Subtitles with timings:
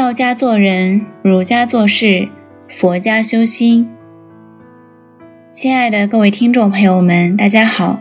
[0.00, 2.30] 道家做人，儒家做事，
[2.70, 3.86] 佛家修心。
[5.52, 8.00] 亲爱的各位听众朋友们，大家好。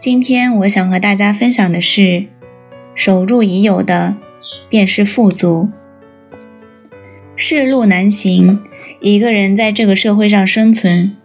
[0.00, 2.24] 今天我想和大家分享的是：
[2.96, 4.16] 守住已有的，
[4.68, 5.70] 便是富足。
[7.36, 8.58] 世路难行，
[8.98, 11.16] 一个人在这个社会上生存，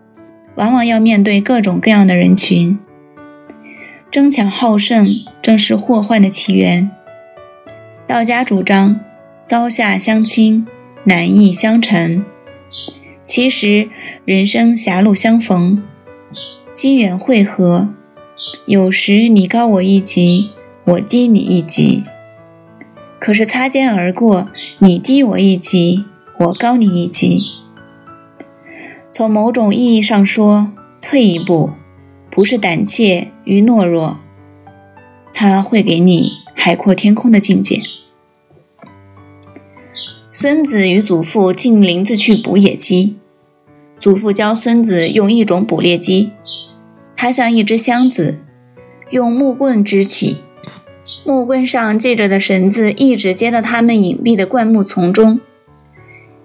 [0.57, 2.77] 往往要面对各种各样的人群。
[4.11, 5.07] 争强好胜，
[5.41, 6.87] 正是祸患的起源。
[8.05, 8.99] 道家主张
[9.49, 10.67] 高下相倾，
[11.05, 12.25] 难易相成。
[13.23, 13.89] 其实，
[14.25, 15.81] 人生狭路相逢，
[16.73, 17.93] 机缘汇合。
[18.65, 20.49] 有时你高我一级，
[20.83, 22.03] 我低你一级。
[23.19, 26.03] 可是擦肩而过，你低我一级，
[26.39, 27.37] 我高你一级。
[29.13, 31.69] 从某种意义上说，退一步，
[32.29, 34.19] 不是胆怯与懦弱，
[35.33, 37.79] 它会给你海阔天空的境界。
[40.39, 43.15] 孙子与祖父进林子去捕野鸡，
[43.97, 46.31] 祖父教孙子用一种捕猎机。
[47.15, 48.41] 它像一只箱子，
[49.09, 50.43] 用木棍支起，
[51.25, 55.39] 木棍上系着的绳子一直接到他们隐蔽的灌木丛中。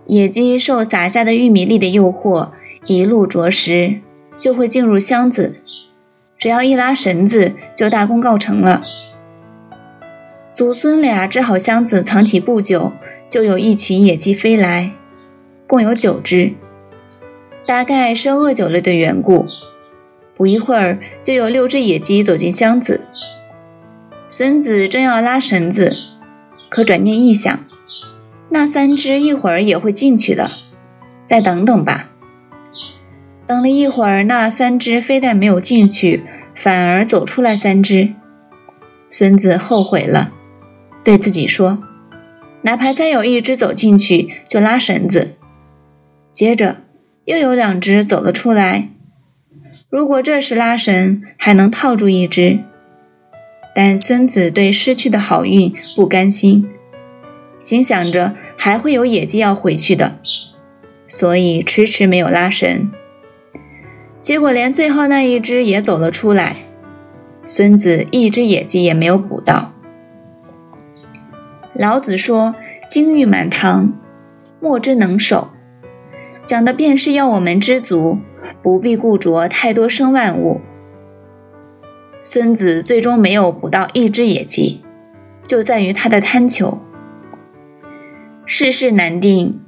[0.06, 2.49] 野鸡受撒下的玉米粒的诱惑，
[2.87, 3.97] 一路啄食，
[4.39, 5.56] 就会进入箱子。
[6.39, 8.81] 只要一拉绳子，就大功告成了。
[10.55, 12.93] 祖孙俩支好箱子，藏起不久，
[13.33, 14.92] 就有一群野鸡飞来，
[15.66, 16.52] 共有九只，
[17.64, 19.47] 大概是饿久了的缘故。
[20.36, 23.00] 不一会儿，就有六只野鸡走进箱子。
[24.28, 25.97] 孙子正要拉绳子，
[26.69, 27.58] 可转念一想，
[28.50, 30.50] 那三只一会儿也会进去的，
[31.25, 32.10] 再等等吧。
[33.47, 36.22] 等了一会儿，那三只非但没有进去，
[36.54, 38.12] 反而走出来三只。
[39.09, 40.34] 孙子后悔了，
[41.03, 41.82] 对自己说
[42.62, 45.37] ：“哪怕再有一只走进去，就拉绳子。”
[46.33, 46.78] 接着
[47.27, 48.89] 又有两只走了出来。
[49.91, 52.61] 如果这时拉绳还能套住一只，
[53.75, 56.69] 但孙子对失去的好运不甘心，
[57.59, 60.19] 心想着还会有野鸡要回去的，
[61.06, 62.91] 所以迟迟没有拉绳。
[64.21, 66.56] 结果连最后那一只也走了出来，
[67.45, 69.72] 孙子一只野鸡也没有捕到。
[71.75, 72.55] 老子说
[72.88, 73.93] ：“金玉满堂，
[74.60, 75.50] 莫之能守。”
[76.47, 78.19] 讲的便是要我们知足。
[78.62, 80.60] 不必固着太多生万物。
[82.22, 84.84] 孙子最终没有捕到一只野鸡，
[85.44, 86.81] 就在于他的贪求。
[88.47, 89.60] 世事难定，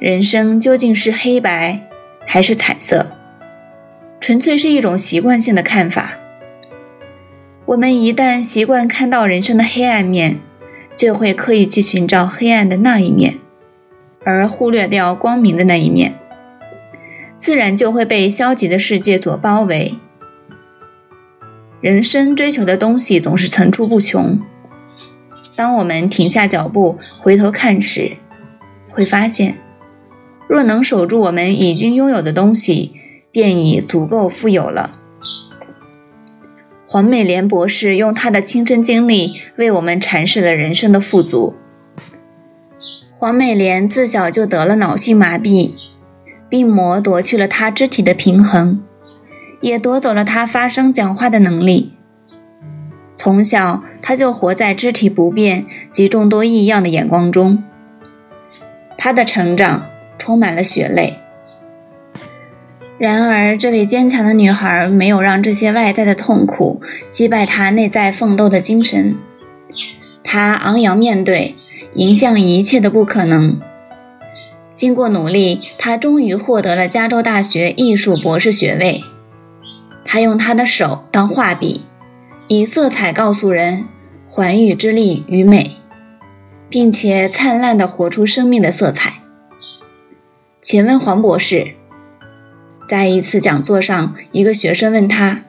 [0.00, 1.88] 人生究竟是黑白
[2.26, 3.12] 还是彩色，
[4.18, 6.14] 纯粹是一种习惯性的看法。
[7.66, 10.40] 我们一旦习惯看到人生的黑暗面，
[11.00, 13.36] 就会刻意去寻找黑暗的那一面，
[14.22, 16.12] 而忽略掉光明的那一面。
[17.38, 19.94] 自然就会被消极的世界所包围。
[21.80, 24.38] 人生追求的东西总是层出不穷。
[25.56, 28.18] 当我们停下脚步，回头看时，
[28.90, 29.56] 会发现，
[30.50, 32.92] 若能守住我们已经拥有的东西，
[33.32, 34.99] 便已足够富有了。
[36.92, 41.54] 黄美莲博士用她的亲身经历为我们阐释了人生的富足。
[43.16, 45.70] 黄美莲自小就得了脑性麻痹。
[46.48, 48.82] 病魔夺去了他肢体的平衡，
[49.60, 51.94] 也夺走了他发声讲话的能力。
[53.14, 57.62] 从小，他就活在肢体不便及众多异样的眼光中。
[58.98, 59.86] 他的成长
[60.18, 61.20] 充满了血泪。
[63.00, 69.16] 然而，这位坚强的女孩没有让这些外在的痛苦击败她内在奋斗的精神。
[70.22, 71.54] 她昂扬面对，
[71.94, 73.58] 迎向一切的不可能。
[74.74, 79.02] 经过努力，他终于获得了加州大学艺术博士学位。
[80.04, 81.86] 他用他的手当画笔，
[82.48, 83.86] 以色彩告诉人
[84.26, 85.70] 寰宇之力与美，
[86.68, 89.22] 并且灿烂地活出生命的色彩。
[90.60, 91.68] 请问黄博士，
[92.90, 95.44] 在一次讲座上，一个学生问他：“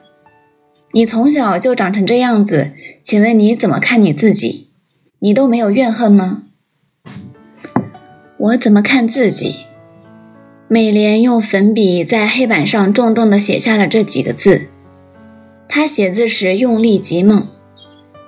[0.94, 2.70] 你从小就长成这样子，
[3.02, 4.68] 请问你怎么看你自己？
[5.18, 6.44] 你都没有怨恨吗？”
[8.38, 9.56] 我怎么看自己？
[10.68, 14.68] 美莲用粉笔在黑板上重重地写下了这几个字。
[15.68, 17.48] 她写字时用力极猛，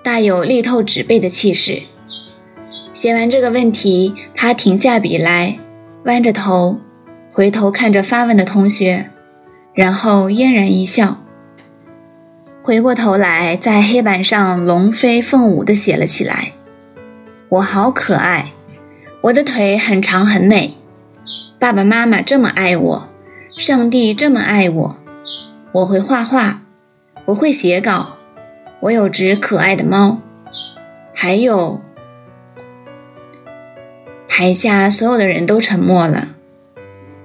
[0.02, 1.82] 大有力透纸背的气势。
[2.92, 5.60] 写完这个问题，她停下笔来，
[6.04, 6.80] 弯着头，
[7.36, 9.10] 回头看着发问的同学，
[9.74, 11.18] 然后嫣然一笑，
[12.62, 16.52] 回过头来在黑板上龙飞凤舞地写了起来
[17.50, 18.52] ：“我好可爱。”
[19.22, 20.74] 我的腿很长很美，
[21.58, 23.08] 爸爸妈妈这么爱我，
[23.50, 24.96] 上帝这么爱我。
[25.72, 26.60] 我会画画，
[27.24, 28.14] 我会写稿，
[28.78, 30.18] 我有只可爱的猫，
[31.12, 31.80] 还有……
[34.28, 36.28] 台下所有的人都沉默了。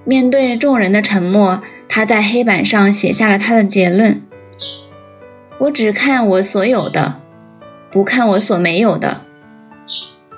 [0.10, 4.24] 面对众人的沉默，他在黑板上写下了他的结论：
[5.60, 7.22] 我只看我所有的，
[7.92, 9.22] 不看我所没有的。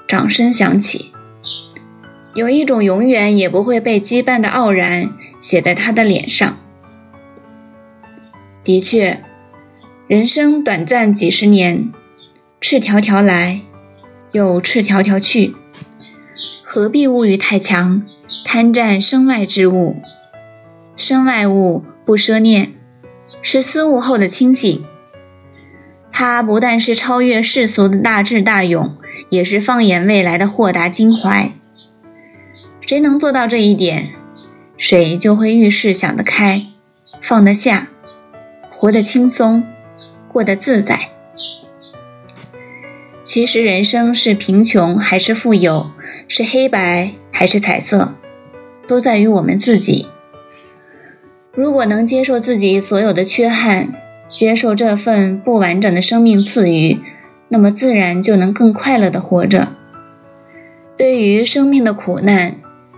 [0.10, 1.14] 掌声响起。
[2.34, 6.58] 有一种永远也不会被羁绊的傲然写在他的脸上。
[8.66, 9.24] 的确，
[10.06, 11.94] 人生短暂几十年，
[12.60, 13.62] 赤条条来，
[14.34, 15.56] 又赤条条去，
[16.74, 18.02] 何必物欲太强，
[18.46, 19.98] 贪占身外之物？
[20.96, 22.72] 身外物不奢念，
[23.42, 24.82] 是思悟后的清醒。
[26.14, 28.96] 它不但是超越世俗的大智大勇，
[29.28, 31.52] 也是放眼未来的豁达襟怀。
[32.80, 34.12] 谁能做到这一点，
[34.78, 36.68] 谁就会遇事想得开，
[37.22, 37.90] 放得下，
[38.70, 39.62] 活得轻松，
[40.30, 41.10] 过得自在。
[43.22, 45.92] 其实人生是贫穷还是富有，
[46.34, 48.16] 是黑白还是彩色，
[48.88, 50.08] 都在于我们自己。
[51.54, 53.94] 如果能接受自己所有的缺憾，
[54.30, 57.02] 接受这份不完整的生命赐予，
[57.50, 59.76] 那么自然就能更快乐的活着。
[60.98, 62.56] 对于生命的苦难，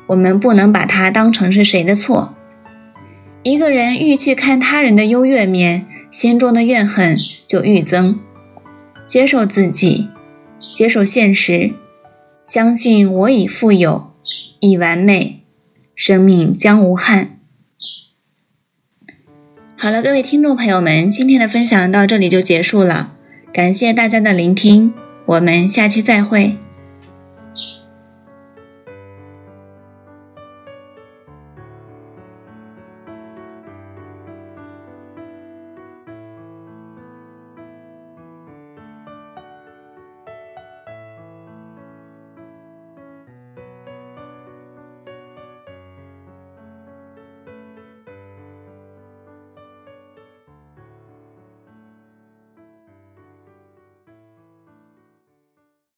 [0.10, 2.36] 我们不能把它当成是谁的错。
[3.42, 8.20] 一个人愈去看他人的优越面，心中的怨恨就愈增。
[9.08, 10.10] 接受自己，
[10.72, 11.74] 接受现实，
[12.46, 14.12] 相信我已富有，
[14.60, 15.40] 已完美，
[15.96, 17.40] 生命将无憾。
[19.78, 23.16] 好了，各位听众朋友们，今天的分享到这里就结束了，
[23.54, 24.94] 感谢大家的聆听，
[25.26, 26.58] 我们下期再会。